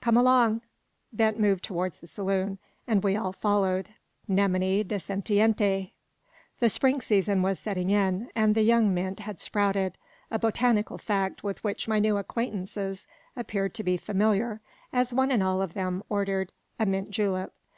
Come 0.00 0.16
along!" 0.16 0.62
Bent 1.12 1.38
moved 1.38 1.62
towards 1.62 2.00
the 2.00 2.06
saloon, 2.06 2.58
and 2.86 3.04
we 3.04 3.14
all 3.14 3.34
followed, 3.34 3.90
nemine 4.26 4.84
dissentiente. 4.88 5.92
The 6.60 6.68
spring 6.70 7.02
season 7.02 7.42
was 7.42 7.58
setting 7.58 7.90
in, 7.90 8.30
and 8.34 8.54
the 8.54 8.62
young 8.62 8.94
mint 8.94 9.20
had 9.20 9.38
sprouted 9.38 9.98
a 10.30 10.38
botanical 10.38 10.96
fact 10.96 11.44
with 11.44 11.62
which 11.62 11.88
my 11.88 11.98
new 11.98 12.16
acquaintances 12.16 13.06
appeared 13.36 13.74
to 13.74 13.84
be 13.84 13.98
familiar, 13.98 14.62
as 14.94 15.12
one 15.12 15.30
and 15.30 15.42
all 15.42 15.60
of 15.60 15.74
them 15.74 16.02
ordered 16.08 16.52
a 16.80 16.86
mint 16.86 17.10
julep. 17.10 17.52